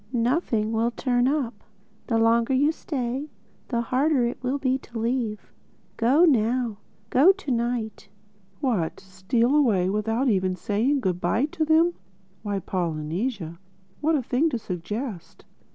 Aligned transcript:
Nothing 0.13 0.71
will 0.73 0.89
'turn 0.89 1.27
up.' 1.27 1.63
The 2.07 2.17
longer 2.17 2.55
you 2.55 2.71
stay, 2.71 3.29
the 3.67 3.81
harder 3.81 4.25
it 4.25 4.41
will 4.41 4.57
be 4.57 4.79
to 4.79 4.97
leave—Go 4.97 6.25
now. 6.25 6.77
Go 7.11 7.31
to 7.33 7.51
night." 7.51 8.09
"What, 8.61 8.99
steal 8.99 9.55
away 9.55 9.91
without 9.91 10.27
even 10.27 10.55
saying 10.55 11.01
good 11.01 11.21
bye 11.21 11.45
to 11.45 11.63
them! 11.65 11.93
Why, 12.41 12.57
Polynesia, 12.57 13.59
what 13.99 14.15
a 14.15 14.23
thing 14.23 14.49
to 14.49 14.57
suggest!" 14.57 15.45